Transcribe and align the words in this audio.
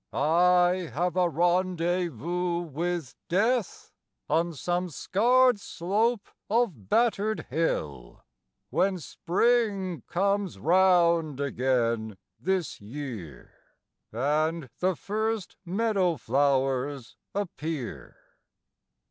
I 0.11 0.89
have 0.91 1.15
a 1.15 1.29
rendezvous 1.29 2.61
with 2.61 3.13
Death 3.29 3.91
On 4.31 4.51
some 4.51 4.89
scarred 4.89 5.59
slope 5.59 6.27
of 6.49 6.89
battered 6.89 7.45
hill, 7.51 8.23
When 8.71 8.97
Spring 8.97 10.01
comes 10.07 10.57
round 10.57 11.39
again 11.39 12.17
this 12.39 12.81
year 12.81 13.51
And 14.11 14.71
the 14.79 14.95
first 14.95 15.55
meadow 15.65 16.17
flowers 16.17 17.15
appear. 17.35 18.17